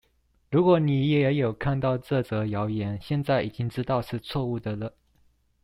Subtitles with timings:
[0.49, 4.95] 如果你也有看過這則謠言，現在已經知道是錯誤的了